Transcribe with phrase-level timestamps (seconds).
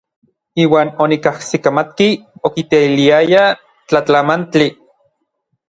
[0.61, 2.09] Iuan onikajsikamatki
[2.51, 3.47] okiteiliayaj
[3.89, 4.75] tlatlamantli.